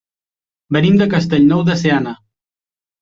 Venim 0.77 0.97
de 1.01 1.07
Castellnou 1.13 1.61
de 1.71 1.79
Seana. 1.85 2.15